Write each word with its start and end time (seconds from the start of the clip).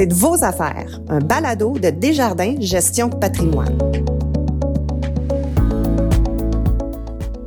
C'est 0.00 0.06
de 0.06 0.14
vos 0.14 0.42
affaires, 0.42 0.98
un 1.10 1.18
balado 1.18 1.74
de 1.78 1.90
Desjardins 1.90 2.54
Gestion 2.58 3.10
patrimoine. 3.10 3.76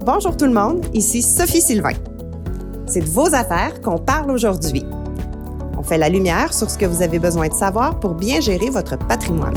Bonjour 0.05 0.37
tout 0.37 0.45
le 0.45 0.53
monde, 0.53 0.85
ici 0.93 1.23
Sophie 1.23 1.61
Sylvain. 1.61 1.95
C'est 2.85 2.99
de 2.99 3.09
vos 3.09 3.33
affaires 3.33 3.81
qu'on 3.81 3.97
parle 3.97 4.29
aujourd'hui. 4.29 4.85
On 5.79 5.81
fait 5.81 5.97
la 5.97 6.09
lumière 6.09 6.53
sur 6.53 6.69
ce 6.69 6.77
que 6.77 6.85
vous 6.85 7.01
avez 7.01 7.17
besoin 7.17 7.47
de 7.47 7.55
savoir 7.55 7.99
pour 7.99 8.13
bien 8.13 8.39
gérer 8.39 8.69
votre 8.69 8.99
patrimoine. 8.99 9.55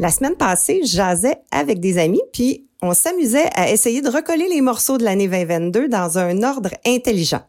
La 0.00 0.10
semaine 0.10 0.34
passée, 0.34 0.80
jasais 0.84 1.36
avec 1.52 1.78
des 1.78 1.98
amis, 1.98 2.22
puis 2.32 2.67
on 2.82 2.94
s'amusait 2.94 3.50
à 3.54 3.70
essayer 3.70 4.02
de 4.02 4.08
recoller 4.08 4.48
les 4.48 4.60
morceaux 4.60 4.98
de 4.98 5.04
l'année 5.04 5.28
2022 5.28 5.88
dans 5.88 6.18
un 6.18 6.42
ordre 6.42 6.70
intelligent. 6.86 7.42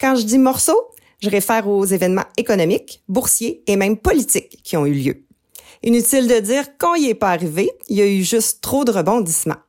Quand 0.00 0.16
je 0.16 0.24
dis 0.24 0.38
morceaux, 0.38 0.90
je 1.22 1.30
réfère 1.30 1.68
aux 1.68 1.84
événements 1.84 2.24
économiques, 2.36 3.02
boursiers 3.08 3.62
et 3.66 3.76
même 3.76 3.96
politiques 3.96 4.60
qui 4.62 4.76
ont 4.76 4.86
eu 4.86 4.92
lieu. 4.92 5.24
Inutile 5.82 6.26
de 6.26 6.40
dire 6.40 6.76
qu'on 6.78 6.94
y 6.94 7.06
est 7.06 7.14
pas 7.14 7.30
arrivé, 7.30 7.70
il 7.88 7.96
y 7.96 8.02
a 8.02 8.06
eu 8.06 8.22
juste 8.22 8.62
trop 8.62 8.84
de 8.84 8.90
rebondissements. 8.90 9.62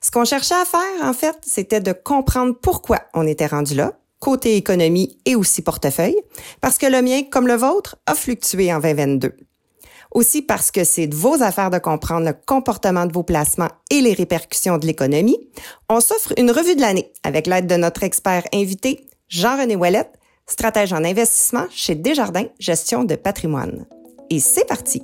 Ce 0.00 0.10
qu'on 0.10 0.24
cherchait 0.24 0.54
à 0.54 0.64
faire, 0.64 1.02
en 1.02 1.12
fait, 1.12 1.36
c'était 1.44 1.80
de 1.80 1.92
comprendre 1.92 2.54
pourquoi 2.60 3.00
on 3.14 3.26
était 3.26 3.46
rendu 3.46 3.74
là, 3.74 3.98
côté 4.20 4.56
économie 4.56 5.18
et 5.24 5.34
aussi 5.34 5.62
portefeuille, 5.62 6.18
parce 6.60 6.78
que 6.78 6.86
le 6.86 7.02
mien, 7.02 7.22
comme 7.30 7.48
le 7.48 7.54
vôtre, 7.54 7.96
a 8.06 8.14
fluctué 8.14 8.72
en 8.72 8.80
2022. 8.80 9.34
Aussi 10.14 10.42
parce 10.42 10.70
que 10.70 10.84
c'est 10.84 11.06
de 11.06 11.14
vos 11.14 11.42
affaires 11.42 11.70
de 11.70 11.78
comprendre 11.78 12.26
le 12.26 12.32
comportement 12.32 13.06
de 13.06 13.12
vos 13.12 13.22
placements 13.22 13.68
et 13.90 14.00
les 14.00 14.14
répercussions 14.14 14.78
de 14.78 14.86
l'économie, 14.86 15.38
on 15.88 16.00
s'offre 16.00 16.32
une 16.38 16.50
revue 16.50 16.76
de 16.76 16.80
l'année 16.80 17.12
avec 17.22 17.46
l'aide 17.46 17.66
de 17.66 17.76
notre 17.76 18.02
expert 18.02 18.44
invité, 18.54 19.06
Jean-René 19.28 19.76
Ouellette, 19.76 20.18
stratège 20.46 20.92
en 20.92 21.04
investissement 21.04 21.66
chez 21.70 21.94
Desjardins 21.94 22.46
Gestion 22.58 23.04
de 23.04 23.16
patrimoine. 23.16 23.86
Et 24.30 24.40
c'est 24.40 24.66
parti! 24.66 25.02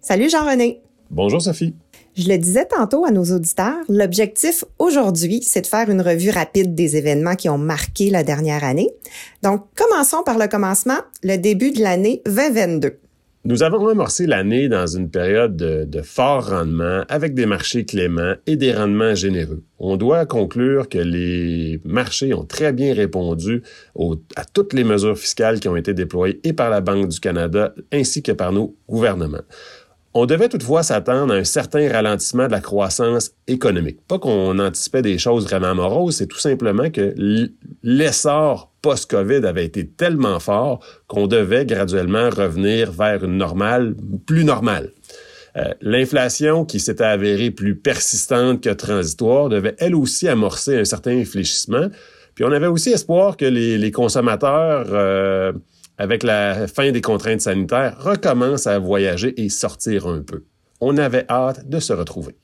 Salut 0.00 0.30
Jean-René! 0.30 0.82
Bonjour 1.10 1.40
Sophie! 1.40 1.74
Je 2.18 2.28
le 2.28 2.36
disais 2.36 2.64
tantôt 2.64 3.04
à 3.04 3.12
nos 3.12 3.26
auditeurs, 3.26 3.76
l'objectif 3.88 4.64
aujourd'hui, 4.80 5.40
c'est 5.40 5.60
de 5.60 5.66
faire 5.68 5.88
une 5.88 6.00
revue 6.00 6.30
rapide 6.30 6.74
des 6.74 6.96
événements 6.96 7.36
qui 7.36 7.48
ont 7.48 7.58
marqué 7.58 8.10
la 8.10 8.24
dernière 8.24 8.64
année. 8.64 8.90
Donc, 9.44 9.66
commençons 9.76 10.24
par 10.24 10.36
le 10.36 10.48
commencement, 10.48 10.98
le 11.22 11.36
début 11.36 11.70
de 11.70 11.80
l'année 11.80 12.20
2022. 12.26 12.98
Nous 13.44 13.62
avons 13.62 13.86
amorcé 13.86 14.26
l'année 14.26 14.68
dans 14.68 14.88
une 14.88 15.08
période 15.10 15.54
de, 15.56 16.02
fort 16.02 16.50
rendement 16.50 17.04
avec 17.08 17.34
des 17.34 17.46
marchés 17.46 17.84
cléments 17.84 18.34
et 18.48 18.56
des 18.56 18.72
rendements 18.72 19.14
généreux. 19.14 19.62
On 19.78 19.96
doit 19.96 20.26
conclure 20.26 20.88
que 20.88 20.98
les 20.98 21.80
marchés 21.84 22.34
ont 22.34 22.44
très 22.44 22.72
bien 22.72 22.94
répondu 22.94 23.62
à 24.34 24.44
toutes 24.44 24.72
les 24.72 24.82
mesures 24.82 25.16
fiscales 25.16 25.60
qui 25.60 25.68
ont 25.68 25.76
été 25.76 25.94
déployées 25.94 26.40
et 26.42 26.52
par 26.52 26.68
la 26.68 26.80
Banque 26.80 27.06
du 27.06 27.20
Canada 27.20 27.74
ainsi 27.92 28.24
que 28.24 28.32
par 28.32 28.50
nos 28.50 28.74
gouvernements. 28.88 29.44
On 30.14 30.24
devait 30.24 30.48
toutefois 30.48 30.82
s'attendre 30.82 31.34
à 31.34 31.36
un 31.36 31.44
certain 31.44 31.90
ralentissement 31.92 32.46
de 32.46 32.52
la 32.52 32.60
croissance 32.60 33.32
économique. 33.46 33.98
Pas 34.08 34.18
qu'on 34.18 34.58
anticipait 34.58 35.02
des 35.02 35.18
choses 35.18 35.44
vraiment 35.44 35.74
moroses, 35.74 36.16
c'est 36.16 36.26
tout 36.26 36.38
simplement 36.38 36.90
que 36.90 37.14
l'essor 37.82 38.72
post-COVID 38.80 39.44
avait 39.44 39.66
été 39.66 39.86
tellement 39.86 40.40
fort 40.40 40.80
qu'on 41.08 41.26
devait 41.26 41.66
graduellement 41.66 42.30
revenir 42.30 42.90
vers 42.90 43.22
une 43.24 43.36
normale, 43.36 43.94
plus 44.26 44.44
normale. 44.44 44.92
Euh, 45.56 45.74
l'inflation, 45.80 46.64
qui 46.64 46.80
s'était 46.80 47.04
avérée 47.04 47.50
plus 47.50 47.76
persistante 47.76 48.62
que 48.62 48.70
transitoire, 48.70 49.48
devait 49.48 49.74
elle 49.78 49.94
aussi 49.94 50.28
amorcer 50.28 50.78
un 50.78 50.84
certain 50.84 51.18
infléchissement. 51.18 51.88
Puis 52.34 52.44
on 52.44 52.52
avait 52.52 52.66
aussi 52.66 52.90
espoir 52.90 53.36
que 53.36 53.44
les, 53.44 53.90
consommateurs 53.90 54.86
euh, 54.90 55.52
avec 55.98 56.22
la 56.22 56.66
fin 56.68 56.92
des 56.92 57.00
contraintes 57.00 57.42
sanitaires, 57.42 57.96
recommence 57.98 58.66
à 58.66 58.78
voyager 58.78 59.40
et 59.40 59.48
sortir 59.48 60.06
un 60.06 60.22
peu. 60.22 60.44
On 60.80 60.96
avait 60.96 61.26
hâte 61.28 61.68
de 61.68 61.80
se 61.80 61.92
retrouver. 61.92 62.36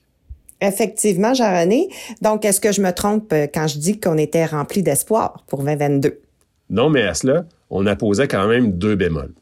Effectivement, 0.60 1.34
Jean-René. 1.34 1.88
Donc, 2.22 2.44
est-ce 2.44 2.60
que 2.60 2.72
je 2.72 2.80
me 2.80 2.90
trompe 2.92 3.32
euh, 3.32 3.46
quand 3.52 3.66
je 3.66 3.78
dis 3.78 4.00
qu'on 4.00 4.16
était 4.16 4.46
rempli 4.46 4.82
d'espoir 4.82 5.44
pour 5.46 5.62
2022? 5.62 6.20
Non, 6.70 6.88
mais 6.90 7.02
à 7.02 7.14
cela, 7.14 7.44
on 7.70 7.86
apposait 7.86 8.28
quand 8.28 8.46
même 8.48 8.72
deux 8.72 8.96
bémols. 8.96 9.34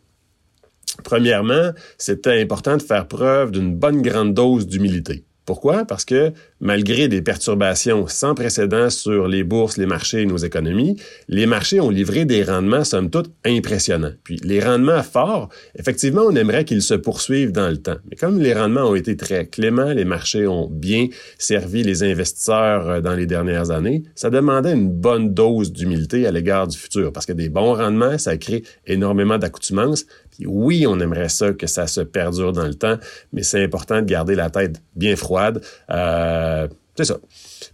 Premièrement, 1.05 1.71
c'était 1.97 2.41
important 2.41 2.77
de 2.77 2.83
faire 2.83 3.07
preuve 3.07 3.51
d'une 3.51 3.75
bonne 3.75 4.03
grande 4.03 4.35
dose 4.35 4.67
d'humilité. 4.67 5.25
Pourquoi? 5.45 5.85
Parce 5.85 6.05
que 6.05 6.33
malgré 6.61 7.09
des 7.09 7.21
perturbations 7.21 8.07
sans 8.07 8.35
précédent 8.35 8.91
sur 8.91 9.27
les 9.27 9.43
bourses, 9.43 9.77
les 9.77 9.87
marchés 9.87 10.23
et 10.23 10.27
nos 10.27 10.37
économies, 10.37 10.97
les 11.29 11.47
marchés 11.47 11.81
ont 11.81 11.91
livré 11.91 12.25
des 12.25 12.45
rendements, 12.45 12.85
somme 12.85 13.11
toute, 13.11 13.31
impressionnants. 13.45 14.13
Puis 14.23 14.41
les 14.45 14.61
rendements 14.61 15.03
forts, 15.03 15.49
effectivement, 15.77 16.23
on 16.23 16.37
aimerait 16.37 16.65
qu'ils 16.65 16.83
se 16.83 16.95
poursuivent 16.95 17.51
dans 17.51 17.69
le 17.69 17.79
temps. 17.79 17.97
Mais 18.09 18.17
comme 18.17 18.39
les 18.39 18.55
rendements 18.55 18.89
ont 18.89 18.95
été 18.95 19.17
très 19.17 19.47
cléments, 19.47 19.93
les 19.93 20.05
marchés 20.05 20.47
ont 20.47 20.69
bien 20.71 21.09
servi 21.39 21.83
les 21.83 22.05
investisseurs 22.05 22.89
euh, 22.89 23.01
dans 23.01 23.15
les 23.15 23.27
dernières 23.27 23.71
années, 23.71 24.05
ça 24.15 24.31
demandait 24.31 24.73
une 24.73 24.89
bonne 24.89 25.35
dose 25.35 25.73
d'humilité 25.73 26.27
à 26.27 26.31
l'égard 26.31 26.69
du 26.69 26.79
futur. 26.79 27.13
Parce 27.13 27.27
que 27.27 27.33
des 27.33 27.49
bons 27.49 27.75
rendements, 27.75 28.17
ça 28.19 28.37
crée 28.37 28.63
énormément 28.87 29.39
d'accoutumance, 29.39 30.07
oui, 30.41 30.87
on 30.87 30.99
aimerait 31.01 31.29
ça 31.29 31.53
que 31.53 31.67
ça 31.67 31.87
se 31.87 32.01
perdure 32.01 32.53
dans 32.53 32.67
le 32.67 32.75
temps, 32.75 32.97
mais 33.33 33.43
c'est 33.43 33.63
important 33.63 34.01
de 34.01 34.07
garder 34.07 34.35
la 34.35 34.51
tête 34.51 34.83
bien 34.97 35.17
froide. 35.17 35.63
Euh, 35.91 36.69
c'est 36.97 37.05
ça. 37.05 37.19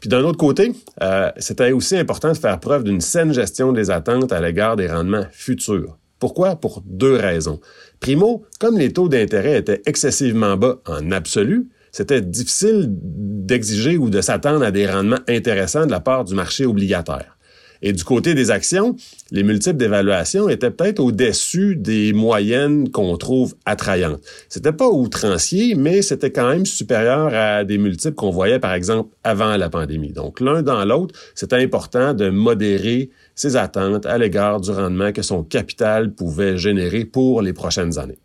Puis 0.01 0.09
d'un 0.09 0.23
autre 0.23 0.39
côté, 0.39 0.73
euh, 1.03 1.31
c'était 1.39 1.73
aussi 1.73 1.97
important 1.97 2.33
de 2.33 2.37
faire 2.37 2.61
preuve 2.61 2.85
d'une 2.85 3.01
saine 3.01 3.33
gestion 3.33 3.73
des 3.73 3.91
attentes 3.91 4.33
à 4.33 4.41
l'égard 4.41 4.77
des 4.77 4.87
rendements 4.87 5.27
futurs. 5.33 5.99
Pourquoi? 6.19 6.57
Pour 6.57 6.83
deux 6.85 7.17
raisons. 7.17 7.61
Primo, 8.01 8.45
comme 8.61 8.79
les 8.79 8.93
taux 8.93 9.09
d'intérêt 9.09 9.59
étaient 9.59 9.83
excessivement 9.87 10.57
bas 10.57 10.77
en 10.87 11.11
absolu, 11.13 11.69
c'était 11.91 12.21
difficile 12.21 12.87
d'exiger 12.89 13.97
ou 13.97 14.11
de 14.11 14.21
s'attendre 14.21 14.65
à 14.65 14.71
des 14.71 14.87
rendements 14.87 15.21
intéressants 15.29 15.87
de 15.87 15.91
la 15.91 16.01
part 16.01 16.25
du 16.25 16.35
marché 16.35 16.67
obligataire. 16.67 17.38
Et 17.83 17.93
du 17.93 18.05
côté 18.05 18.35
des 18.35 18.51
actions, 18.51 18.97
les 19.31 19.43
multiples 19.43 19.77
d'évaluation 19.77 20.49
étaient 20.49 20.71
peut-être 20.71 21.01
au-dessus 21.01 21.77
des 21.77 22.13
moyennes 22.13 22.91
qu'on 22.91 23.17
trouve 23.17 23.55
attrayantes. 23.65 24.21
C'était 24.49 24.73
pas 24.73 24.89
outrancier, 24.89 25.75
mais 25.75 26.03
c'était 26.03 26.31
quand 26.31 26.49
même 26.49 26.67
supérieur 26.67 27.33
à 27.33 27.65
des 27.65 27.79
multiples 27.79 28.15
qu'on 28.15 28.31
voyait, 28.31 28.59
par 28.59 28.75
exemple, 28.75 29.11
avant 29.25 29.57
la 29.57 29.69
pandémie. 29.71 30.13
Donc, 30.13 30.41
l'un 30.41 30.63
dans 30.63 30.85
l'autre, 30.85 31.15
c'était 31.35 31.63
important 31.63 32.15
de 32.15 32.31
modérer 32.31 33.11
ses 33.35 33.57
attentes 33.57 34.07
à 34.07 34.19
l'égard 34.19 34.61
du 34.61 34.71
rendement 34.71 35.13
que 35.13 35.23
son 35.23 35.45
capital 35.45 36.13
pouvait 36.13 36.57
générer 36.57 37.05
pour 37.05 37.43
les 37.43 37.53
prochaines 37.53 37.99
années. 37.99 38.19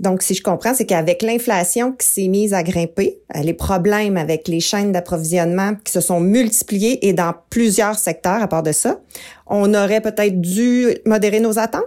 Donc, 0.00 0.22
si 0.22 0.34
je 0.34 0.42
comprends, 0.42 0.74
c'est 0.74 0.86
qu'avec 0.86 1.22
l'inflation 1.22 1.92
qui 1.92 2.06
s'est 2.06 2.28
mise 2.28 2.54
à 2.54 2.62
grimper, 2.62 3.18
euh, 3.34 3.40
les 3.40 3.54
problèmes 3.54 4.16
avec 4.16 4.46
les 4.46 4.60
chaînes 4.60 4.92
d'approvisionnement 4.92 5.74
qui 5.84 5.92
se 5.92 6.00
sont 6.00 6.20
multipliés 6.20 7.08
et 7.08 7.12
dans 7.12 7.34
plusieurs 7.50 7.98
secteurs 7.98 8.40
à 8.40 8.48
part 8.48 8.62
de 8.62 8.72
ça, 8.72 9.00
on 9.46 9.74
aurait 9.74 10.00
peut-être 10.00 10.40
dû 10.40 10.88
modérer 11.04 11.40
nos 11.40 11.58
attentes? 11.58 11.84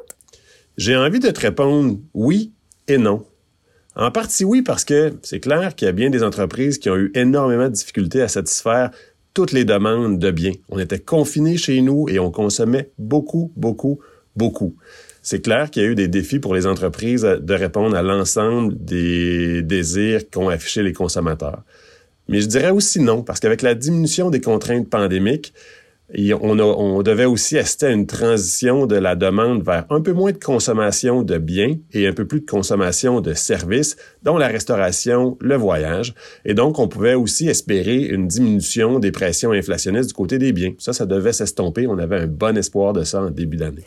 J'ai 0.78 0.96
envie 0.96 1.20
de 1.20 1.30
te 1.30 1.40
répondre 1.40 1.98
oui 2.14 2.52
et 2.88 2.98
non. 2.98 3.26
En 3.96 4.10
partie 4.10 4.46
oui 4.46 4.62
parce 4.62 4.86
que 4.86 5.14
c'est 5.22 5.40
clair 5.40 5.76
qu'il 5.76 5.86
y 5.86 5.90
a 5.90 5.92
bien 5.92 6.10
des 6.10 6.24
entreprises 6.24 6.80
qui 6.80 6.90
ont 6.90 6.96
eu 6.96 7.12
énormément 7.14 7.66
de 7.66 7.74
difficultés 7.74 8.22
à 8.22 8.28
satisfaire 8.28 8.92
toutes 9.34 9.52
les 9.52 9.66
demandes 9.66 10.20
de 10.20 10.32
biens. 10.32 10.54
On 10.70 10.80
était 10.80 11.00
confinés 11.00 11.58
chez 11.58 11.82
nous 11.82 12.08
et 12.10 12.20
on 12.20 12.32
consommait 12.32 12.92
beaucoup, 12.98 13.52
beaucoup, 13.56 14.00
beaucoup 14.36 14.75
c'est 15.22 15.42
clair 15.42 15.69
qu'il 15.69 15.84
y 15.84 15.86
a 15.86 15.90
eu 15.90 15.96
des 15.96 16.08
défis 16.08 16.40
pour 16.40 16.56
les 16.56 16.66
entreprises 16.66 17.22
de 17.22 17.54
répondre 17.54 17.95
à 17.95 18.01
l'ensemble 18.01 18.74
des 18.83 19.62
désirs 19.62 20.30
qu'ont 20.31 20.50
affichés 20.50 20.83
les 20.83 20.94
consommateurs. 20.94 21.63
Mais 22.28 22.42
je 22.42 22.48
dirais 22.48 22.72
aussi 22.72 23.00
non, 23.00 23.22
parce 23.22 23.39
qu'avec 23.39 23.62
la 23.62 23.75
diminution 23.75 24.30
des 24.30 24.42
contraintes 24.42 24.89
pandémiques, 24.89 25.54
on, 26.42 27.04
devait 27.04 27.25
aussi 27.25 27.57
assister 27.57 27.86
à 27.86 27.92
une 27.92 28.06
transition 28.06 28.86
de 28.86 28.95
la 28.95 29.16
demande 29.16 29.63
vers 29.63 29.86
un 29.89 30.01
peu 30.01 30.12
moins 30.12 30.33
de 30.33 30.38
consommation 30.38 31.24
de 31.24 31.38
biens 31.38 31.78
et 31.94 32.06
un 32.06 32.12
peu 32.12 32.25
plus 32.25 32.42
de 32.42 32.45
consommation 32.45 33.22
de 33.22 33.33
services, 33.33 33.95
dont 34.22 34.38
la 34.38 34.48
restauration, 34.48 35.38
le 35.39 35.56
voyage. 35.56 36.13
Et 36.44 36.54
donc, 36.54 36.80
on 36.80 36.89
pouvait 36.89 37.13
aussi 37.13 37.48
espérer 37.48 37.98
une 37.98 38.28
diminution 38.28 39.00
des 39.00 39.12
pressions 39.12 39.51
inflationnistes 39.51 40.10
du 40.10 40.13
côté 40.13 40.38
des 40.38 40.51
biens. 40.51 40.74
Ça, 40.80 40.92
ça 40.92 41.06
devait 41.06 41.31
s'estomper. 41.31 41.88
On 41.88 41.98
avait 41.98 42.18
un 42.18 42.28
bon 42.28 42.57
espoir 42.57 42.92
de 42.92 43.06
ça 43.06 43.22
en 43.22 43.30
début 43.30 43.57
d'année. 43.57 43.86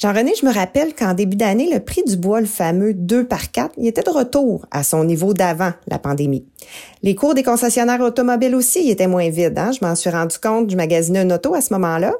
Jean-René, 0.00 0.30
je 0.40 0.46
me 0.46 0.52
rappelle 0.52 0.94
qu'en 0.94 1.12
début 1.12 1.36
d'année, 1.36 1.68
le 1.74 1.80
prix 1.80 2.04
du 2.06 2.16
bois, 2.16 2.40
le 2.40 2.46
fameux 2.46 2.94
2 2.94 3.26
par 3.26 3.50
4, 3.50 3.74
il 3.78 3.88
était 3.88 4.04
de 4.04 4.10
retour 4.10 4.64
à 4.70 4.84
son 4.84 5.02
niveau 5.02 5.34
d'avant 5.34 5.72
la 5.88 5.98
pandémie. 5.98 6.44
Les 7.02 7.16
cours 7.16 7.34
des 7.34 7.42
concessionnaires 7.42 8.00
automobiles 8.00 8.54
aussi 8.54 8.90
étaient 8.90 9.08
moins 9.08 9.28
vides. 9.28 9.58
Hein? 9.58 9.72
Je 9.72 9.84
m'en 9.84 9.96
suis 9.96 10.10
rendu 10.10 10.38
compte, 10.38 10.70
je 10.70 10.76
magasinais 10.76 11.22
une 11.22 11.32
auto 11.32 11.52
à 11.52 11.60
ce 11.60 11.72
moment-là. 11.72 12.14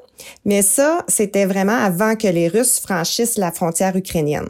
Mais 0.45 0.63
ça, 0.63 1.05
c'était 1.07 1.47
vraiment 1.47 1.77
avant 1.77 2.17
que 2.17 2.27
les 2.27 2.49
Russes 2.49 2.81
franchissent 2.81 3.39
la 3.39 3.53
frontière 3.53 3.95
ukrainienne. 3.95 4.49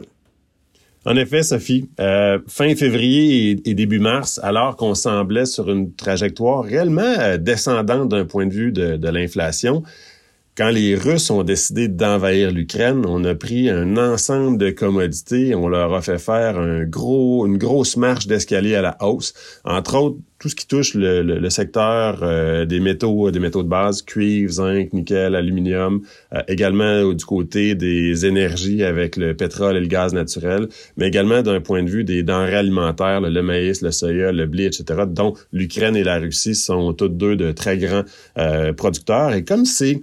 En 1.05 1.15
effet, 1.15 1.43
Sophie, 1.43 1.87
euh, 1.99 2.39
fin 2.47 2.75
février 2.75 3.61
et, 3.63 3.73
début 3.75 3.99
mars, 3.99 4.39
alors 4.41 4.75
qu'on 4.75 4.95
semblait 4.95 5.45
sur 5.45 5.69
une 5.69 5.93
trajectoire 5.93 6.63
réellement 6.63 7.13
euh, 7.19 7.37
descendante 7.37 8.09
d'un 8.09 8.25
point 8.25 8.47
de 8.47 8.53
vue 8.53 8.71
de 8.71 9.07
l'inflation, 9.07 9.83
quand 10.59 10.71
les 10.71 10.93
Russes 10.93 11.29
ont 11.29 11.43
décidé 11.43 11.87
d'envahir 11.87 12.51
l'Ukraine, 12.51 13.05
on 13.07 13.23
a 13.23 13.33
pris 13.33 13.69
un 13.69 13.95
ensemble 13.95 14.57
de 14.57 14.71
commodités, 14.71 15.55
on 15.55 15.69
leur 15.69 15.93
a 15.93 16.01
fait 16.01 16.17
faire 16.17 16.59
un 16.59 16.83
gros, 16.83 17.47
une 17.47 17.57
grosse 17.57 17.95
marche 17.95 18.27
d'escalier 18.27 18.75
à 18.75 18.81
la 18.81 18.97
hausse. 18.99 19.33
Entre 19.63 19.95
autres, 19.95 20.17
tout 20.37 20.49
ce 20.49 20.55
qui 20.55 20.67
touche 20.67 20.95
le, 20.95 21.49
secteur 21.49 22.19
euh, 22.23 22.65
des 22.65 22.81
métaux, 22.81 23.31
des 23.31 23.39
métaux 23.39 23.63
de 23.63 23.69
base, 23.69 24.01
cuivre, 24.01 24.51
zinc, 24.51 24.91
nickel, 24.91 25.33
aluminium, 25.33 26.01
euh, 26.33 26.41
également 26.49 27.13
du 27.13 27.23
côté 27.23 27.75
des 27.75 28.25
énergies 28.25 28.83
avec 28.83 29.15
le 29.15 29.35
pétrole 29.35 29.77
et 29.77 29.81
le 29.81 29.87
gaz 29.87 30.13
naturel, 30.13 30.67
mais 30.97 31.07
également 31.07 31.41
d'un 31.41 31.61
point 31.61 31.83
de 31.83 31.89
vue 31.89 32.03
des 32.03 32.21
denrées 32.21 32.55
alimentaires, 32.55 33.21
le, 33.21 33.41
maïs, 33.41 33.81
le 33.81 33.91
soya, 33.91 34.33
le 34.33 34.45
blé, 34.45 34.65
etc., 34.65 35.03
dont 35.07 35.35
l'Ukraine 35.53 35.95
et 35.95 36.03
la 36.03 36.19
Russie 36.19 36.55
sont 36.55 36.91
toutes 36.91 37.15
deux 37.15 37.37
de 37.37 37.53
très 37.53 37.77
grands 37.77 38.03
euh, 38.37 38.73
producteurs. 38.73 39.33
Et 39.33 39.45
comme 39.45 39.63
c'est 39.63 40.01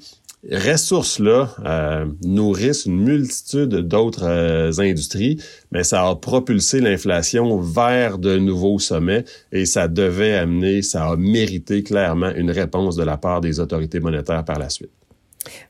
ressources-là 0.51 1.55
euh, 1.65 2.07
nourrissent 2.25 2.87
une 2.87 3.03
multitude 3.03 3.75
d'autres 3.77 4.25
euh, 4.25 4.73
industries, 4.79 5.41
mais 5.73 5.85
ça 5.85 6.07
a 6.09 6.15
propulsé 6.15 6.81
l'inflation 6.81 7.59
vers 7.61 8.19
de 8.19 8.39
nouveaux 8.39 8.79
sommets 8.79 9.25
et 9.53 9.67
ça 9.67 9.89
devait 9.89 10.35
amener, 10.35 10.83
ça 10.83 11.09
a 11.09 11.17
mérité 11.17 11.83
clairement 11.83 12.31
une 12.35 12.51
réponse 12.51 12.97
de 12.97 13.05
la 13.05 13.17
part 13.17 13.41
des 13.41 13.61
autorités 13.61 14.01
monétaires 14.01 14.45
par 14.45 14.59
la 14.59 14.69
suite. 14.69 14.91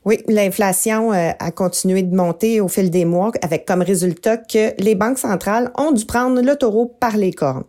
Oui, 0.05 0.23
l'inflation 0.27 1.13
euh, 1.13 1.31
a 1.39 1.51
continué 1.51 2.01
de 2.03 2.15
monter 2.15 2.61
au 2.61 2.67
fil 2.67 2.89
des 2.89 3.05
mois 3.05 3.31
avec 3.41 3.65
comme 3.65 3.81
résultat 3.81 4.37
que 4.37 4.73
les 4.81 4.95
banques 4.95 5.19
centrales 5.19 5.71
ont 5.77 5.91
dû 5.91 6.05
prendre 6.05 6.41
le 6.41 6.55
taureau 6.55 6.85
par 6.99 7.17
les 7.17 7.33
cornes. 7.33 7.63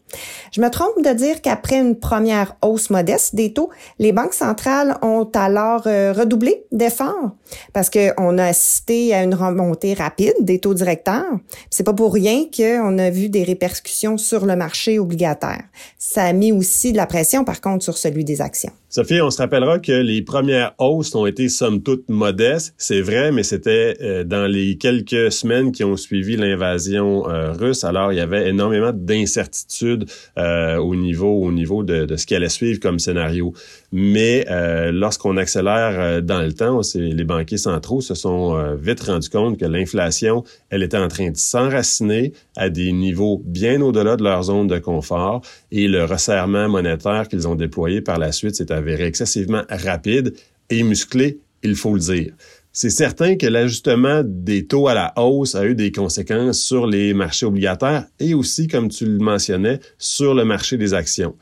Je 0.53 0.61
me 0.61 0.71
trompe 0.71 1.03
de 1.05 1.13
dire 1.13 1.43
qu'après 1.43 1.79
une 1.79 1.97
première 1.97 2.57
hausse 2.63 2.91
modeste 2.91 3.35
des 3.35 3.53
taux, 3.53 3.71
les 3.99 4.13
banques 4.13 4.35
centrales 4.35 4.99
ont 5.03 5.29
alors 5.35 5.83
euh, 5.87 6.13
redoublé 6.13 6.65
d'efforts? 6.73 7.33
Parce 7.73 7.91
qu'on 7.91 8.39
a 8.39 8.45
assisté 8.45 9.15
à 9.15 9.23
une 9.23 9.35
remontée 9.35 9.95
rapide 9.95 10.35
des 10.41 10.59
taux 10.59 10.75
directeurs. 10.75 11.25
C'est 11.71 11.85
pas 11.85 11.95
pour 11.95 12.13
rien 12.13 12.45
qu'on 12.55 12.99
a 12.99 13.11
vu 13.11 13.29
des 13.29 13.43
répercussions 13.43 14.19
sur 14.19 14.47
le 14.47 14.57
marché 14.57 14.99
obligataire. 14.99 15.63
Ça 15.99 16.25
a 16.25 16.33
mis 16.33 16.53
aussi 16.53 16.93
de 16.93 16.97
la 16.97 17.07
pression 17.07 17.45
par 17.45 17.61
contre 17.61 17.85
sur 17.85 17.97
celui 17.97 18.25
des 18.25 18.41
actions. 18.41 18.73
Sophie, 18.89 19.21
on 19.21 19.31
se 19.31 19.39
rappellera 19.39 19.79
que 19.79 19.93
les 19.93 20.23
premières 20.23 20.75
hausses 20.79 21.15
ont 21.15 21.27
été 21.27 21.49
somme 21.49 21.83
toute 21.83 21.98
modestes, 22.09 22.75
c'est 22.79 23.01
vrai, 23.01 23.33
mais 23.33 23.43
c'était 23.43 23.97
euh, 24.01 24.25
dans 24.25 24.47
les 24.47 24.77
quelques 24.77 25.33
semaines 25.33 25.73
qui 25.73 25.85
ont 25.85 25.97
suivi 25.97 26.37
l'invasion 26.37 27.29
euh, 27.29 27.53
russe. 27.53 27.85
Alors, 27.85 28.13
il 28.13 28.17
y 28.17 28.21
avait 28.21 28.49
énormément 28.49 28.93
d'incertitudes 28.95 30.07
euh, 30.39 30.77
au 30.77 30.95
niveau 30.95 31.43
au 31.43 31.53
niveau 31.53 31.83
de, 31.83 32.05
de, 32.05 32.17
ce 32.17 32.27
qui 32.27 32.35
allait 32.35 32.49
suivre 32.49 32.81
comme 32.81 32.99
scénario. 32.99 33.53
Mais 33.91 34.45
lorsqu'on 34.93 35.39
accélère 35.39 36.23
dans 36.23 36.43
le 36.43 36.53
temps, 36.53 36.83
les 36.95 37.25
banquiers 37.25 37.57
centraux 37.57 38.03
se 38.03 38.15
sont 38.15 38.75
vite 38.75 39.01
rendus 39.01 39.31
compte 39.31 39.59
que 39.59 39.65
l'inflation, 39.65 40.45
elle 40.69 40.83
était 40.83 40.99
en 40.99 41.09
train 41.09 41.31
de 41.31 41.37
s'enraciner 41.37 42.35
à 42.57 42.69
des 42.69 42.93
niveaux 42.93 43.41
bien 43.47 43.81
au-delà 43.81 44.17
de 44.17 44.25
leur 44.25 44.43
zone 44.43 44.67
de 44.67 44.79
confort 44.79 45.41
et 45.71 45.89
le 45.89 46.05
resserrement 46.05 46.69
monétaire 46.69 47.29
qu'ils 47.29 47.49
ont 47.49 47.55
déployé 47.55 48.03
par 48.03 48.19
la 48.19 48.31
suite, 48.31 48.57
c'était 48.57 48.75
avéré 48.75 49.05
excessivement 49.05 49.63
rapide 49.71 50.35
et 50.71 50.83
musclé, 50.83 51.39
il 51.63 51.77
faut 51.77 51.95
le 51.95 52.01
dire. 52.01 52.33
C'est 52.73 52.91
certain 52.91 53.37
que 53.37 53.47
l'ajustement 53.47 54.23
des 54.25 54.67
taux 54.67 54.89
à 54.89 54.95
la 54.95 55.13
hausse 55.17 55.55
a 55.55 55.67
eu 55.67 55.75
des 55.75 55.91
conséquences 55.91 56.61
sur 56.61 56.87
les 56.87 57.13
marchés 57.15 57.47
obligataires 57.47 58.07
et 58.21 58.35
aussi, 58.35 58.69
comme 58.69 58.89
tu 58.89 59.05
le 59.07 59.19
mentionnais, 59.19 59.81
sur 59.99 60.35
le 60.35 60.45
marché 60.45 60.77
des 60.77 60.95
actions. 60.95 61.35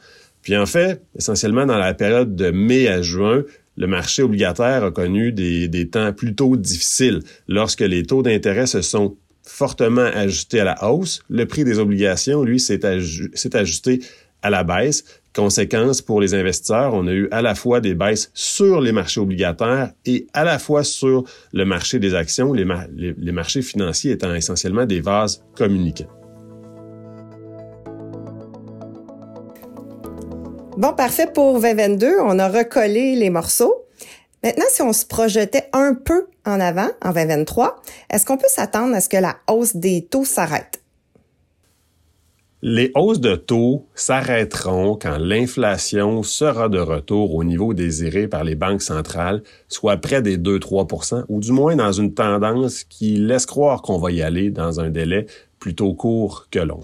Puis 0.43 0.57
en 0.57 0.67
fait, 0.67 1.03
essentiellement 1.19 1.67
dans 1.67 1.79
la 1.79 1.93
période 1.93 2.37
de 2.37 2.51
mai 2.51 2.89
à 2.89 3.03
juin, 3.03 3.43
le 3.77 3.87
marché 3.87 4.23
obligataire 4.23 4.85
a 4.85 4.91
connu 4.91 5.33
des, 5.33 5.69
des 5.69 5.89
temps 5.89 6.13
plutôt 6.13 6.57
difficiles 6.57 7.21
lorsque 7.49 7.81
les 7.81 8.05
taux 8.05 8.23
d'intérêt 8.23 8.67
se 8.67 8.81
sont 8.81 9.17
fortement 9.43 10.03
ajustés 10.03 10.61
à 10.61 10.65
la 10.65 10.91
hausse. 10.91 11.21
Le 11.29 11.47
prix 11.47 11.65
des 11.65 11.79
obligations, 11.79 12.43
lui, 12.43 12.61
s'est 12.61 12.85
ajusté 13.55 14.01
à 14.43 14.51
la 14.51 14.65
baisse. 14.65 15.05
Conséquence 15.37 16.01
pour 16.01 16.23
les 16.23 16.33
investisseurs, 16.33 16.95
on 16.95 17.07
a 17.07 17.13
eu 17.13 17.29
à 17.31 17.43
la 17.43 17.55
fois 17.55 17.83
des 17.83 17.93
baisses 17.93 18.31
sur 18.33 18.81
les 18.81 18.91
marchés 18.91 19.21
obligataires 19.21 19.93
et 20.07 20.27
à 20.33 20.45
la 20.45 20.59
fois 20.59 20.83
sur 20.83 21.25
le 21.53 21.67
marché 21.67 21.99
des 21.99 22.15
actions, 22.15 22.55
les, 22.55 22.65
marchés 23.33 23.61
financiers 23.61 24.13
étant 24.13 24.35
essentiellement 24.35 24.87
des 24.87 25.03
vases 25.03 25.45
communicants. 25.55 26.09
Bon, 30.79 30.95
parfait 30.95 31.29
pour 31.31 31.61
2022. 31.61 32.15
On 32.25 32.39
a 32.39 32.49
recollé 32.49 33.15
les 33.15 33.29
morceaux. 33.29 33.85
Maintenant, 34.43 34.65
si 34.71 34.81
on 34.81 34.95
se 34.95 35.05
projetait 35.05 35.69
un 35.75 35.93
peu 35.93 36.29
en 36.47 36.61
avant, 36.61 36.89
en 37.05 37.13
2023, 37.13 37.83
est-ce 38.09 38.25
qu'on 38.25 38.39
peut 38.39 38.49
s'attendre 38.49 38.95
à 38.95 39.03
ce 39.03 39.11
que 39.11 39.19
la 39.19 39.37
hausse 39.51 39.77
des 39.77 40.07
taux 40.07 40.25
s'arrête? 40.25 40.81
Les 42.69 42.91
hausses 42.97 43.21
de 43.21 43.37
taux 43.37 43.87
s'arrêteront 43.95 44.99
quand 45.01 45.19
l'inflation 45.19 46.25
sera 46.25 46.69
de 46.69 46.81
retour 46.81 47.37
au 47.37 47.45
niveau 47.45 47.75
désiré 47.75 48.27
par 48.27 48.43
les 48.43 48.57
banques 48.57 48.83
centrales, 48.83 49.45
soit 49.69 49.99
près 49.99 50.21
des 50.21 50.37
2-3% 50.37 51.27
ou 51.29 51.39
du 51.39 51.53
moins 51.53 51.77
dans 51.77 51.93
une 51.93 52.13
tendance 52.13 52.83
qui 52.83 53.19
laisse 53.19 53.47
croire 53.47 53.83
qu'on 53.83 53.99
va 53.99 54.11
y 54.11 54.21
aller 54.21 54.51
dans 54.51 54.81
un 54.81 54.91
délai 54.91 55.27
plutôt 55.61 55.95
court 55.95 56.49
que 56.51 56.59
long. 56.59 56.81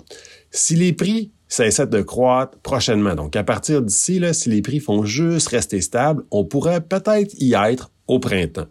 Si 0.52 0.76
les 0.76 0.93
prix 0.93 1.32
cessent 1.49 1.81
de 1.81 2.00
croître 2.00 2.58
prochainement, 2.58 3.17
donc 3.17 3.35
à 3.35 3.43
partir 3.43 3.82
d'ici, 3.82 4.23
si 4.35 4.50
les 4.50 4.62
prix 4.62 4.78
font 4.78 5.05
juste 5.05 5.49
rester 5.49 5.81
stables, 5.81 6.23
on 6.31 6.44
pourrait 6.44 6.82
peut-être 6.82 7.35
y 7.40 7.55
être 7.55 7.90
au 8.06 8.20
printemps. 8.20 8.69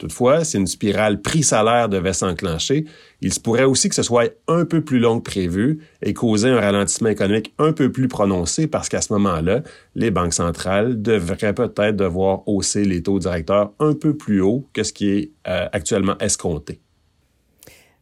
Toutefois, 0.00 0.44
si 0.44 0.56
une 0.56 0.66
spirale 0.66 1.20
prix-salaire 1.20 1.90
devait 1.90 2.14
s'enclencher, 2.14 2.86
il 3.20 3.34
se 3.34 3.38
pourrait 3.38 3.64
aussi 3.64 3.90
que 3.90 3.94
ce 3.94 4.02
soit 4.02 4.32
un 4.48 4.64
peu 4.64 4.80
plus 4.80 4.98
long 4.98 5.20
que 5.20 5.30
prévu 5.30 5.80
et 6.00 6.14
causer 6.14 6.48
un 6.48 6.58
ralentissement 6.58 7.10
économique 7.10 7.52
un 7.58 7.74
peu 7.74 7.92
plus 7.92 8.08
prononcé 8.08 8.66
parce 8.66 8.88
qu'à 8.88 9.02
ce 9.02 9.12
moment-là, 9.12 9.60
les 9.94 10.10
banques 10.10 10.32
centrales 10.32 11.02
devraient 11.02 11.52
peut-être 11.52 11.96
devoir 11.96 12.48
hausser 12.48 12.86
les 12.86 13.02
taux 13.02 13.18
directeurs 13.18 13.74
un 13.78 13.92
peu 13.92 14.16
plus 14.16 14.40
haut 14.40 14.66
que 14.72 14.84
ce 14.84 14.94
qui 14.94 15.10
est 15.10 15.32
euh, 15.46 15.68
actuellement 15.70 16.16
escompté. 16.18 16.80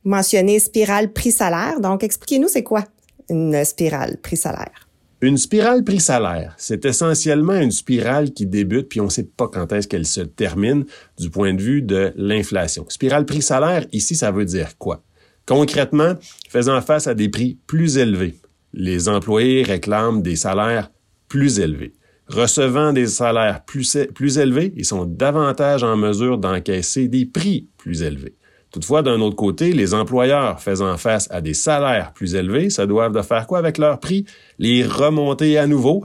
Mentionnez 0.05 0.61
spirale 0.61 1.13
prix-salaire, 1.13 1.81
donc 1.81 2.05
expliquez-nous 2.05 2.47
c'est 2.47 2.63
quoi 2.63 2.85
une 3.29 3.65
spirale 3.65 4.19
prix-salaire. 4.23 4.88
Une 5.21 5.37
spirale 5.37 5.83
prix-salaire, 5.83 6.55
c'est 6.59 6.85
essentiellement 6.85 7.57
une 7.57 7.73
spirale 7.73 8.33
qui 8.33 8.47
débute, 8.47 8.89
puis 8.89 9.01
on 9.01 9.07
ne 9.07 9.11
sait 9.11 9.29
pas 9.37 9.49
quand 9.49 9.73
est-ce 9.73 9.89
qu'elle 9.89 10.07
se 10.07 10.21
termine 10.21 10.85
du 11.19 11.29
point 11.29 11.55
de 11.55 11.61
vue 11.61 11.83
de 11.83 12.13
l'inflation. 12.15 12.87
Spirale 12.89 13.27
prix-salaire, 13.27 13.85
ici, 13.91 14.15
ça 14.15 14.31
veut 14.31 14.45
dire 14.45 14.79
quoi? 14.79 15.03
Concrètement, 15.45 16.15
faisant 16.49 16.81
face 16.83 17.09
à 17.09 17.15
des 17.15 17.29
prix 17.29 17.59
plus 17.67 17.99
élevés, 17.99 18.37
les 18.73 19.09
employés 19.09 19.65
réclament 19.65 20.23
des 20.23 20.37
salaires 20.37 20.93
plus 21.27 21.59
élevés. 21.59 21.95
Recevant 22.29 22.93
des 22.93 23.09
salaires 23.09 23.65
plus, 23.65 23.99
plus 24.15 24.39
élevés, 24.39 24.73
ils 24.77 24.85
sont 24.85 25.05
davantage 25.05 25.83
en 25.83 25.97
mesure 25.97 26.39
d'encaisser 26.39 27.09
des 27.09 27.27
prix 27.27 27.69
plus 27.77 28.03
élevés. 28.03 28.37
Toutefois, 28.71 29.03
d'un 29.03 29.21
autre 29.21 29.37
côté, 29.37 29.73
les 29.73 29.95
employeurs 29.95 30.61
faisant 30.61 30.97
face 30.97 31.27
à 31.31 31.41
des 31.41 31.55
salaires 31.55 32.13
plus 32.13 32.35
élevés 32.35 32.71
se 32.71 32.83
doivent 32.83 33.15
de 33.15 33.23
faire 33.23 33.47
quoi 33.47 33.59
avec 33.59 33.79
leurs 33.79 33.99
prix? 33.99 34.25
Les 34.59 34.85
remonter 34.85 35.57
à 35.57 35.67
nouveau? 35.67 36.05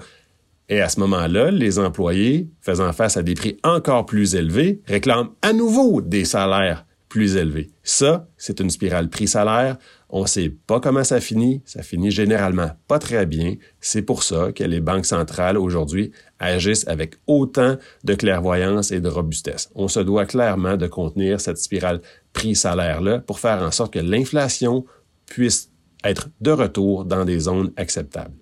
Et 0.70 0.79
à 0.79 0.88
ce 0.88 1.00
moment-là, 1.01 1.51
les 1.51 1.77
employés 1.77 2.48
faisant 2.62 2.93
face 2.93 3.17
à 3.17 3.24
des 3.24 3.34
prix 3.34 3.58
encore 3.63 4.05
plus 4.05 4.36
élevés 4.36 4.82
réclament 4.88 5.32
à 5.41 5.51
nouveau 5.51 6.01
des 6.01 6.25
salaires 6.25 6.86
plus 7.10 7.36
élevés. 7.36 7.70
Ça, 7.84 8.27
c'est 8.38 8.60
une 8.60 8.72
spirale 8.72 9.08
prix-salaire. 9.08 9.77
On 10.10 10.24
ne 10.24 10.27
sait 10.27 10.50
pas 10.50 10.79
comment 10.79 11.03
ça 11.03 11.20
finit. 11.20 11.62
Ça 11.63 11.84
finit 11.84 12.10
généralement 12.10 12.72
pas 12.88 12.98
très 12.98 13.27
bien. 13.27 13.53
C'est 13.82 14.01
pour 14.01 14.24
ça 14.24 14.51
que 14.51 14.63
les 14.63 14.79
banques 14.79 15.05
centrales 15.05 15.60
aujourd'hui 15.60 16.12
agissent 16.39 16.88
avec 16.88 17.17
autant 17.27 17.77
de 18.03 18.15
clairvoyance 18.15 18.91
et 18.91 19.00
de 19.00 19.10
robustesse. 19.10 19.70
On 19.75 19.88
se 19.88 20.00
doit 20.00 20.25
clairement 20.25 20.75
de 20.75 20.88
contenir 20.88 21.39
cette 21.39 21.60
spirale 21.60 22.01
prix-salaire-là 22.34 23.20
pour 23.20 23.40
faire 23.40 23.62
en 23.62 23.72
sorte 23.72 23.94
que 23.94 24.00
l'inflation 24.00 24.86
puisse 25.25 25.70
être 26.04 26.30
de 26.42 26.52
retour 26.52 27.06
dans 27.06 27.25
des 27.25 27.40
zones 27.40 27.72
acceptables. 27.78 28.36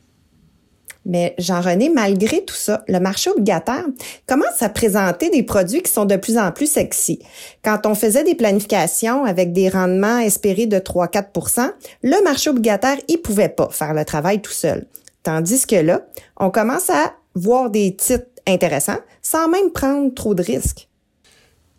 Mais 1.06 1.34
Jean-René, 1.40 1.90
malgré 1.90 2.46
tout 2.46 2.56
ça, 2.56 2.84
le 2.88 3.00
marché 3.00 3.32
obligataire 3.32 3.86
commence 4.28 4.62
à 4.62 4.70
présenter 4.70 5.30
des 5.32 5.42
produits 5.42 5.82
qui 5.82 5.92
sont 5.92 6.06
de 6.06 6.16
plus 6.16 6.38
en 6.38 6.52
plus 6.52 6.72
sexy. 6.72 7.20
Quand 7.64 7.86
on 7.86 7.96
faisait 7.96 8.24
des 8.24 8.36
planifications 8.36 9.26
avec 9.26 9.52
des 9.52 9.70
rendements 9.70 10.20
espérés 10.20 10.68
de 10.68 10.78
3-4% 10.78 11.72
le 12.04 12.24
marché 12.24 12.52
obligataire, 12.52 12.98
il 13.08 13.18
pouvait 13.18 13.50
pas 13.50 13.70
faire 13.70 13.94
le 13.94 14.06
travail 14.06 14.42
tout 14.42 14.52
seul. 14.52 14.86
Tandis 15.24 15.66
que 15.66 15.76
là, 15.76 16.06
on 16.38 16.52
commence 16.52 16.90
à 16.90 17.14
voir 17.34 17.70
des 17.72 17.96
titres 17.96 18.28
intéressants 18.48 19.00
sans 19.22 19.48
même 19.48 19.72
prendre 19.72 20.14
trop 20.14 20.36
de 20.36 20.44
risques. 20.44 20.88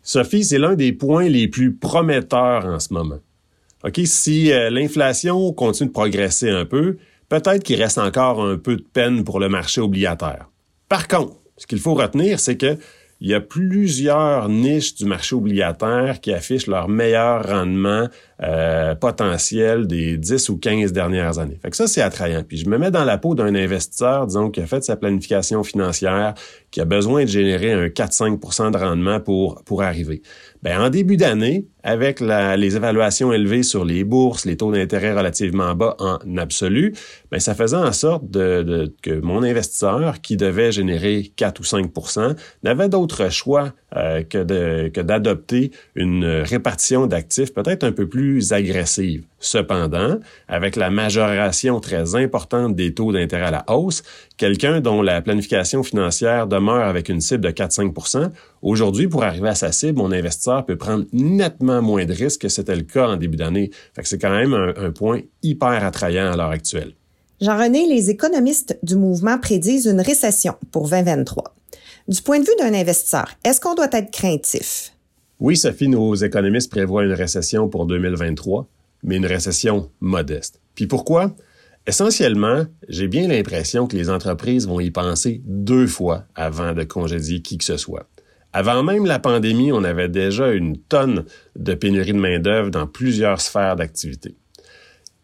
Sophie, 0.02 0.44
c'est 0.44 0.58
l'un 0.58 0.74
des 0.74 0.92
points 0.92 1.28
les 1.28 1.48
plus 1.48 1.74
prometteurs 1.74 2.66
en 2.66 2.80
ce 2.80 2.92
moment. 2.92 3.20
OK, 3.84 4.00
si 4.04 4.52
euh, 4.52 4.70
l'inflation 4.70 5.52
continue 5.52 5.88
de 5.88 5.92
progresser 5.92 6.50
un 6.50 6.64
peu, 6.64 6.98
peut-être 7.28 7.62
qu'il 7.62 7.80
reste 7.80 7.98
encore 7.98 8.44
un 8.44 8.56
peu 8.56 8.76
de 8.76 8.82
peine 8.82 9.24
pour 9.24 9.40
le 9.40 9.48
marché 9.48 9.80
obligataire. 9.80 10.50
Par 10.88 11.08
contre, 11.08 11.36
ce 11.56 11.66
qu'il 11.66 11.78
faut 11.78 11.94
retenir, 11.94 12.40
c'est 12.40 12.56
que 12.56 12.76
il 13.22 13.30
y 13.30 13.34
a 13.34 13.40
plusieurs 13.40 14.48
niches 14.48 14.96
du 14.96 15.04
marché 15.04 15.36
obligataire 15.36 16.20
qui 16.20 16.32
affichent 16.32 16.66
leur 16.66 16.88
meilleur 16.88 17.46
rendement 17.46 18.08
euh, 18.42 18.96
potentiel 18.96 19.86
des 19.86 20.16
10 20.18 20.48
ou 20.48 20.58
15 20.58 20.92
dernières 20.92 21.38
années. 21.38 21.56
Fait 21.62 21.70
que 21.70 21.76
ça, 21.76 21.86
c'est 21.86 22.02
attrayant. 22.02 22.42
Puis 22.42 22.56
je 22.56 22.68
me 22.68 22.78
mets 22.78 22.90
dans 22.90 23.04
la 23.04 23.18
peau 23.18 23.36
d'un 23.36 23.54
investisseur, 23.54 24.26
disons, 24.26 24.50
qui 24.50 24.60
a 24.60 24.66
fait 24.66 24.82
sa 24.82 24.96
planification 24.96 25.62
financière, 25.62 26.34
qui 26.72 26.80
a 26.80 26.84
besoin 26.84 27.22
de 27.22 27.28
générer 27.28 27.70
un 27.70 27.86
4-5% 27.86 28.72
de 28.72 28.78
rendement 28.78 29.20
pour, 29.20 29.62
pour 29.62 29.84
arriver. 29.84 30.20
Ben, 30.62 30.80
en 30.80 30.90
début 30.90 31.16
d'année, 31.16 31.66
avec 31.82 32.20
les 32.20 32.76
évaluations 32.76 33.32
élevées 33.32 33.64
sur 33.64 33.84
les 33.84 34.04
bourses, 34.04 34.44
les 34.44 34.56
taux 34.56 34.70
d'intérêt 34.70 35.12
relativement 35.12 35.74
bas 35.74 35.96
en 35.98 36.18
absolu, 36.36 36.94
ben, 37.32 37.40
ça 37.40 37.56
faisait 37.56 37.76
en 37.76 37.92
sorte 37.92 38.30
de, 38.30 38.94
que 39.02 39.20
mon 39.20 39.42
investisseur, 39.42 40.20
qui 40.20 40.36
devait 40.36 40.70
générer 40.70 41.32
4 41.34 41.58
ou 41.58 41.64
5% 41.64 42.36
n'avait 42.62 42.88
d'autre 42.88 43.28
choix 43.28 43.72
euh, 43.96 44.22
que 44.22 45.00
d'adopter 45.00 45.72
une 45.96 46.24
répartition 46.24 47.08
d'actifs 47.08 47.52
peut-être 47.52 47.82
un 47.82 47.92
peu 47.92 48.08
plus 48.08 48.52
agressive. 48.52 49.24
Cependant, 49.42 50.20
avec 50.46 50.76
la 50.76 50.88
majoration 50.88 51.80
très 51.80 52.14
importante 52.14 52.76
des 52.76 52.94
taux 52.94 53.10
d'intérêt 53.10 53.46
à 53.46 53.50
la 53.50 53.64
hausse, 53.66 54.04
quelqu'un 54.36 54.80
dont 54.80 55.02
la 55.02 55.20
planification 55.20 55.82
financière 55.82 56.46
demeure 56.46 56.86
avec 56.86 57.08
une 57.08 57.20
cible 57.20 57.40
de 57.40 57.50
4-5% 57.50 58.30
aujourd'hui, 58.62 59.08
pour 59.08 59.24
arriver 59.24 59.48
à 59.48 59.56
sa 59.56 59.72
cible, 59.72 59.98
mon 59.98 60.12
investisseur 60.12 60.64
peut 60.64 60.76
prendre 60.76 61.06
nettement 61.12 61.82
moins 61.82 62.04
de 62.04 62.12
risques 62.12 62.42
que 62.42 62.48
c'était 62.48 62.76
le 62.76 62.82
cas 62.82 63.08
en 63.08 63.16
début 63.16 63.36
d'année. 63.36 63.72
c'est 64.04 64.20
quand 64.20 64.30
même 64.30 64.54
un, 64.54 64.74
un 64.76 64.92
point 64.92 65.22
hyper 65.42 65.84
attrayant 65.84 66.32
à 66.32 66.36
l'heure 66.36 66.50
actuelle. 66.50 66.92
Jean-René, 67.40 67.88
les 67.88 68.10
économistes 68.10 68.78
du 68.84 68.94
mouvement 68.94 69.40
prédisent 69.40 69.86
une 69.86 70.00
récession 70.00 70.54
pour 70.70 70.88
2023. 70.88 71.56
Du 72.06 72.22
point 72.22 72.38
de 72.38 72.44
vue 72.44 72.54
d'un 72.60 72.74
investisseur, 72.74 73.26
est-ce 73.44 73.60
qu'on 73.60 73.74
doit 73.74 73.90
être 73.90 74.12
craintif? 74.12 74.92
Oui, 75.40 75.56
Sophie, 75.56 75.88
nos 75.88 76.14
économistes 76.14 76.70
prévoient 76.70 77.02
une 77.02 77.12
récession 77.12 77.68
pour 77.68 77.86
2023 77.86 78.68
mais 79.02 79.16
une 79.16 79.26
récession 79.26 79.90
modeste. 80.00 80.60
Puis 80.74 80.86
pourquoi? 80.86 81.34
Essentiellement, 81.86 82.64
j'ai 82.88 83.08
bien 83.08 83.26
l'impression 83.26 83.86
que 83.86 83.96
les 83.96 84.08
entreprises 84.08 84.68
vont 84.68 84.78
y 84.78 84.90
penser 84.90 85.42
deux 85.44 85.86
fois 85.86 86.24
avant 86.34 86.72
de 86.72 86.84
congédier 86.84 87.42
qui 87.42 87.58
que 87.58 87.64
ce 87.64 87.76
soit. 87.76 88.08
Avant 88.52 88.82
même 88.82 89.06
la 89.06 89.18
pandémie, 89.18 89.72
on 89.72 89.82
avait 89.82 90.08
déjà 90.08 90.52
une 90.52 90.76
tonne 90.76 91.24
de 91.56 91.74
pénurie 91.74 92.12
de 92.12 92.18
main-d'œuvre 92.18 92.70
dans 92.70 92.86
plusieurs 92.86 93.40
sphères 93.40 93.76
d'activité. 93.76 94.36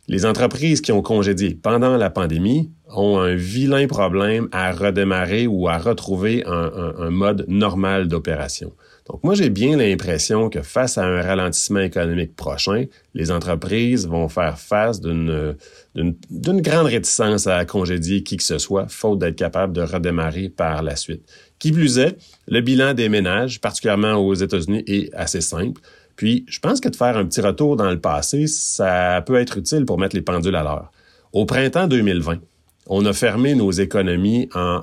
Les 0.08 0.24
entreprises 0.24 0.80
qui 0.80 0.90
ont 0.90 1.02
congédié 1.02 1.54
pendant 1.54 1.96
la 1.98 2.08
pandémie 2.08 2.72
ont 2.88 3.18
un 3.18 3.34
vilain 3.34 3.86
problème 3.86 4.48
à 4.50 4.72
redémarrer 4.72 5.46
ou 5.46 5.68
à 5.68 5.76
retrouver 5.76 6.42
un, 6.46 6.94
un 6.98 7.10
mode 7.10 7.44
normal 7.46 8.08
d'opération. 8.08 8.72
Donc 9.08 9.24
moi, 9.24 9.34
j'ai 9.34 9.48
bien 9.48 9.76
l'impression 9.76 10.50
que 10.50 10.60
face 10.60 10.98
à 10.98 11.04
un 11.04 11.22
ralentissement 11.22 11.80
économique 11.80 12.36
prochain, 12.36 12.84
les 13.14 13.30
entreprises 13.30 14.06
vont 14.06 14.28
faire 14.28 14.58
face 14.58 15.00
d'une 15.00 15.56
grande 15.94 16.86
réticence 16.86 17.46
à 17.46 17.64
congédier 17.64 18.22
qui 18.22 18.36
que 18.36 18.42
ce 18.42 18.58
soit, 18.58 18.86
faute 18.88 19.18
d'être 19.18 19.36
capable 19.36 19.72
de 19.72 19.80
redémarrer 19.80 20.50
par 20.50 20.82
la 20.82 20.94
suite. 20.94 21.22
Qui 21.58 21.72
plus 21.72 21.98
est, 21.98 22.18
le 22.48 22.60
bilan 22.60 22.92
des 22.92 23.08
ménages, 23.08 23.60
particulièrement 23.60 24.14
aux 24.14 24.34
États-Unis, 24.34 24.84
est 24.86 25.12
assez 25.14 25.40
simple. 25.40 25.80
Puis, 26.14 26.44
je 26.46 26.58
pense 26.60 26.80
que 26.80 26.88
de 26.88 26.96
faire 26.96 27.16
un 27.16 27.24
petit 27.24 27.40
retour 27.40 27.76
dans 27.76 27.90
le 27.90 28.00
passé, 28.00 28.46
ça 28.46 29.22
peut 29.24 29.36
être 29.36 29.56
utile 29.56 29.86
pour 29.86 29.98
mettre 29.98 30.16
les 30.16 30.22
pendules 30.22 30.56
à 30.56 30.62
l'heure. 30.62 30.92
Au 31.32 31.46
printemps 31.46 31.86
2020, 31.86 32.40
on 32.88 33.06
a 33.06 33.12
fermé 33.12 33.54
nos 33.54 33.70
économies 33.70 34.48
en 34.54 34.82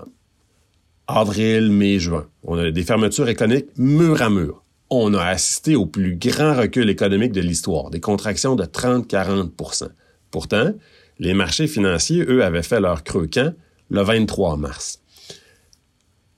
avril, 1.07 1.71
mai, 1.71 1.99
juin. 1.99 2.27
On 2.43 2.57
a 2.57 2.71
des 2.71 2.83
fermetures 2.83 3.29
économiques 3.29 3.67
mur 3.77 4.21
à 4.21 4.29
mur. 4.29 4.63
On 4.89 5.13
a 5.13 5.23
assisté 5.23 5.75
au 5.75 5.85
plus 5.85 6.15
grand 6.15 6.55
recul 6.55 6.89
économique 6.89 7.31
de 7.31 7.41
l'histoire, 7.41 7.89
des 7.89 7.99
contractions 7.99 8.55
de 8.55 8.65
30-40% 8.65 9.87
Pourtant, 10.31 10.73
les 11.19 11.33
marchés 11.33 11.67
financiers, 11.67 12.23
eux, 12.27 12.43
avaient 12.43 12.61
fait 12.61 12.79
leur 12.79 13.03
creux 13.03 13.27
quand? 13.31 13.53
Le 13.89 14.01
23 14.01 14.57
mars. 14.57 15.01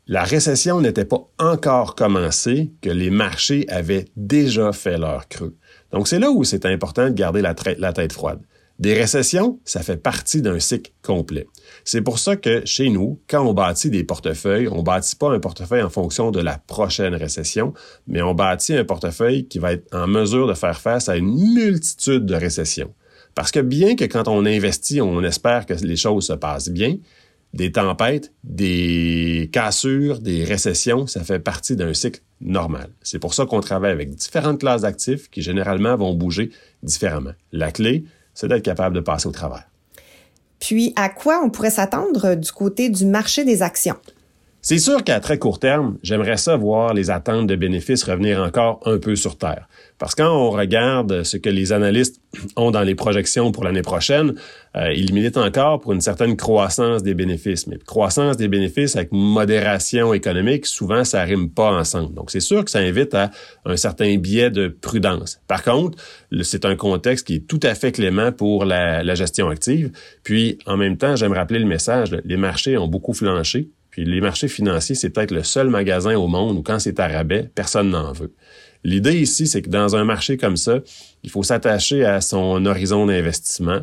La 0.06 0.24
récession 0.24 0.80
n'était 0.80 1.06
pas 1.06 1.28
encore 1.40 1.96
commencée 1.96 2.72
que 2.82 2.90
les 2.90 3.10
marchés 3.10 3.66
avaient 3.70 4.06
déjà 4.16 4.72
fait 4.72 4.98
leur 4.98 5.28
creux. 5.28 5.56
Donc 5.92 6.08
c'est 6.08 6.20
là 6.20 6.32
où 6.32 6.44
c'est 6.44 6.66
important 6.66 7.10
de 7.10 7.14
garder 7.14 7.42
la, 7.42 7.56
la 7.78 7.94
tête 7.94 8.14
froide. 8.14 8.40
Des 8.80 8.94
récessions, 8.94 9.60
ça 9.66 9.82
fait 9.82 9.98
partie 9.98 10.44
d'un 10.44 10.60
cycle 10.60 10.92
complet. 11.02 11.48
C'est 11.84 12.02
pour 12.02 12.20
ça 12.20 12.36
que 12.36 12.62
chez 12.66 12.90
nous, 12.90 13.20
quand 13.28 13.44
on 13.44 13.54
bâtit 13.54 13.90
des 13.90 14.04
portefeuilles, 14.04 14.68
on 14.68 14.84
bâtit 14.84 15.16
pas 15.16 15.32
un 15.32 15.40
portefeuille 15.40 15.82
en 15.82 15.90
fonction 15.90 16.30
de 16.30 16.40
la 16.40 16.60
prochaine 16.60 17.16
récession, 17.16 17.74
mais 18.06 18.22
on 18.22 18.36
bâtit 18.36 18.76
un 18.76 18.86
portefeuille 18.86 19.48
qui 19.48 19.58
va 19.58 19.74
être 19.74 19.88
en 19.96 20.06
mesure 20.06 20.48
de 20.48 20.54
faire 20.54 20.80
face 20.80 21.10
à 21.10 21.18
une 21.18 21.54
multitude 21.54 22.26
de 22.26 22.36
récessions. 22.36 22.94
Parce 23.34 23.52
que 23.52 23.60
bien 23.60 23.96
que 23.96 24.06
quand 24.06 24.28
on 24.28 24.46
investit, 24.46 25.02
on 25.02 25.24
espère 25.24 25.66
que 25.66 25.74
les 25.74 25.96
choses 25.96 26.28
se 26.28 26.34
passent 26.34 26.70
bien, 26.70 26.98
des 27.54 27.72
tempêtes, 27.72 28.34
des 28.44 29.50
cassures, 29.52 30.20
des 30.20 30.44
récessions, 30.44 31.08
ça 31.08 31.24
fait 31.24 31.40
partie 31.40 31.76
d'un 31.76 31.94
cycle 31.94 32.22
normal. 32.42 32.90
C'est 33.02 33.20
pour 33.20 33.34
ça 33.34 33.46
qu'on 33.48 33.62
travaille 33.62 33.92
avec 33.92 34.14
différentes 34.14 34.60
classes 34.60 34.82
d'actifs 34.82 35.30
qui 35.30 35.42
généralement 35.42 35.96
vont 35.96 36.14
bouger 36.14 36.52
différemment. 36.84 37.34
La 37.52 37.72
clé, 37.72 38.04
c'est 38.38 38.48
d'être 38.48 38.64
capable 38.64 38.94
de 38.94 39.00
passer 39.00 39.28
au 39.28 39.32
travers. 39.32 39.64
Puis, 40.60 40.94
à 40.96 41.10
quoi 41.10 41.42
on 41.44 41.50
pourrait 41.50 41.72
s'attendre 41.72 42.36
du 42.36 42.52
côté 42.52 42.90
du 42.90 43.04
marché 43.04 43.44
des 43.44 43.64
actions? 43.64 43.98
C'est 44.62 44.80
sûr 44.80 45.04
qu'à 45.04 45.20
très 45.20 45.38
court 45.38 45.60
terme, 45.60 45.98
j'aimerais 46.04 46.36
ça 46.38 46.58
voir 46.58 46.94
les 46.94 47.10
attentes 47.10 47.48
de 47.48 47.56
bénéfices 47.56 48.04
revenir 48.04 48.42
encore 48.42 48.82
un 48.86 48.98
peu 48.98 49.16
sur 49.16 49.38
Terre. 49.38 49.68
Parce 50.00 50.14
que 50.14 50.24
quand 50.24 50.36
on 50.36 50.50
regarde 50.50 51.24
ce 51.24 51.38
que 51.38 51.50
les 51.50 51.72
analystes 51.72 52.20
ont 52.56 52.72
dans 52.72 52.82
les 52.82 52.96
projections 52.96 53.52
pour 53.52 53.64
l'année 53.64 53.82
prochaine, 53.82 54.34
euh, 54.76 54.92
ils 54.94 55.14
militent 55.14 55.38
encore 55.38 55.80
pour 55.80 55.94
une 55.94 56.02
certaine 56.02 56.36
croissance 56.36 57.02
des 57.02 57.14
bénéfices. 57.14 57.68
Mais 57.68 57.78
croissance 57.78 58.36
des 58.36 58.48
bénéfices 58.48 58.96
avec 58.96 59.12
modération 59.12 60.14
économique, 60.14 60.66
souvent, 60.66 61.04
ça 61.04 61.24
rime 61.24 61.50
pas 61.50 61.72
ensemble. 61.72 62.14
Donc, 62.14 62.30
c'est 62.30 62.42
sûr 62.42 62.66
que 62.66 62.72
ça 62.72 62.80
invite 62.80 63.14
à 63.14 63.32
un 63.66 63.78
certain 63.78 64.18
biais 64.18 64.50
de 64.50 64.68
prudence. 64.68 65.40
Par 65.48 65.64
contre, 65.64 65.98
c'est 66.42 66.66
un 66.66 66.76
contexte 66.76 67.28
qui 67.28 67.36
est 67.36 67.48
tout 67.48 67.60
à 67.64 67.74
fait 67.74 67.92
clément 67.92 68.32
pour 68.32 68.66
la, 68.66 69.04
la 69.04 69.16
gestion 69.16 69.50
active. 69.50 69.92
Puis, 70.24 70.58
en 70.66 70.78
même 70.78 70.98
temps, 70.98 71.16
j'aime 71.16 71.34
rappeler 71.34 71.60
le 71.60 71.68
message, 71.68 72.16
les 72.26 72.38
marchés 72.38 72.78
ont 72.78 72.88
beaucoup 72.88 73.14
flanché 73.14 73.70
puis 73.98 74.06
les 74.06 74.22
marchés 74.22 74.48
financiers, 74.48 74.94
c'est 74.94 75.10
peut-être 75.10 75.32
le 75.32 75.42
seul 75.42 75.72
magasin 75.72 76.16
au 76.16 76.28
monde 76.28 76.60
où 76.60 76.62
quand 76.62 76.78
c'est 76.78 77.00
à 77.00 77.08
rabais, 77.08 77.50
personne 77.56 77.90
n'en 77.90 78.12
veut. 78.12 78.32
L'idée 78.84 79.20
ici, 79.20 79.48
c'est 79.48 79.64
que 79.64 79.72
dans 79.72 79.96
un 79.96 80.04
marché 80.04 80.38
comme 80.38 80.56
ça, 80.56 80.82
il 81.24 81.32
faut 81.32 81.42
s'attacher 81.42 82.06
à 82.06 82.22
son 82.22 82.64
horizon 82.68 83.08
d'investissement 83.08 83.80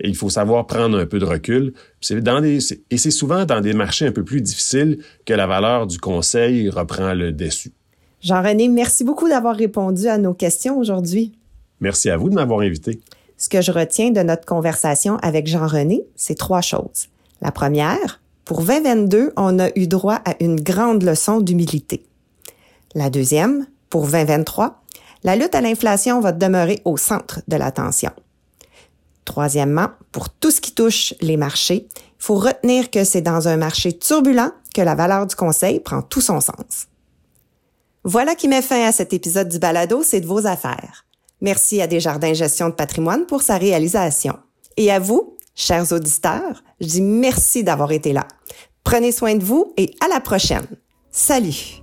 et 0.00 0.08
il 0.08 0.16
faut 0.16 0.30
savoir 0.30 0.66
prendre 0.66 0.96
un 0.98 1.04
peu 1.04 1.18
de 1.18 1.26
recul. 1.26 1.74
Dans 2.10 2.40
des, 2.40 2.60
et 2.72 2.96
c'est 2.96 3.10
souvent 3.10 3.44
dans 3.44 3.60
des 3.60 3.74
marchés 3.74 4.06
un 4.06 4.10
peu 4.10 4.24
plus 4.24 4.40
difficiles 4.40 5.00
que 5.26 5.34
la 5.34 5.46
valeur 5.46 5.86
du 5.86 5.98
conseil 5.98 6.70
reprend 6.70 7.12
le 7.12 7.32
dessus. 7.32 7.72
Jean-René, 8.22 8.68
merci 8.68 9.04
beaucoup 9.04 9.28
d'avoir 9.28 9.54
répondu 9.54 10.06
à 10.06 10.16
nos 10.16 10.32
questions 10.32 10.78
aujourd'hui. 10.78 11.32
Merci 11.80 12.08
à 12.08 12.16
vous 12.16 12.30
de 12.30 12.34
m'avoir 12.34 12.60
invité. 12.60 13.00
Ce 13.36 13.50
que 13.50 13.60
je 13.60 13.70
retiens 13.70 14.12
de 14.12 14.22
notre 14.22 14.46
conversation 14.46 15.18
avec 15.18 15.46
Jean-René, 15.46 16.04
c'est 16.16 16.38
trois 16.38 16.62
choses. 16.62 17.08
La 17.42 17.52
première, 17.52 18.22
pour 18.48 18.62
2022, 18.62 19.34
on 19.36 19.58
a 19.58 19.68
eu 19.76 19.86
droit 19.86 20.22
à 20.24 20.34
une 20.40 20.58
grande 20.58 21.02
leçon 21.02 21.42
d'humilité. 21.42 22.06
La 22.94 23.10
deuxième, 23.10 23.66
pour 23.90 24.06
2023, 24.06 24.82
la 25.22 25.36
lutte 25.36 25.54
à 25.54 25.60
l'inflation 25.60 26.20
va 26.20 26.32
demeurer 26.32 26.80
au 26.86 26.96
centre 26.96 27.42
de 27.46 27.56
l'attention. 27.56 28.10
Troisièmement, 29.26 29.88
pour 30.12 30.30
tout 30.30 30.50
ce 30.50 30.62
qui 30.62 30.72
touche 30.72 31.12
les 31.20 31.36
marchés, 31.36 31.88
il 31.94 32.24
faut 32.24 32.36
retenir 32.36 32.90
que 32.90 33.04
c'est 33.04 33.20
dans 33.20 33.48
un 33.48 33.58
marché 33.58 33.92
turbulent 33.92 34.52
que 34.74 34.80
la 34.80 34.94
valeur 34.94 35.26
du 35.26 35.36
conseil 35.36 35.80
prend 35.80 36.00
tout 36.00 36.22
son 36.22 36.40
sens. 36.40 36.86
Voilà 38.02 38.34
qui 38.34 38.48
met 38.48 38.62
fin 38.62 38.82
à 38.88 38.92
cet 38.92 39.12
épisode 39.12 39.50
du 39.50 39.58
balado 39.58 40.02
C'est 40.02 40.22
de 40.22 40.26
vos 40.26 40.46
affaires. 40.46 41.04
Merci 41.42 41.82
à 41.82 41.86
Desjardins 41.86 42.32
Gestion 42.32 42.70
de 42.70 42.74
patrimoine 42.74 43.26
pour 43.26 43.42
sa 43.42 43.58
réalisation. 43.58 44.38
Et 44.78 44.90
à 44.90 45.00
vous, 45.00 45.36
Chers 45.60 45.90
auditeurs, 45.90 46.62
je 46.80 46.86
dis 46.86 47.02
merci 47.02 47.64
d'avoir 47.64 47.92
été 47.92 48.12
là. 48.12 48.26
Prenez 48.84 49.12
soin 49.12 49.34
de 49.34 49.44
vous 49.44 49.72
et 49.76 49.94
à 50.04 50.08
la 50.08 50.20
prochaine. 50.20 50.66
Salut! 51.10 51.82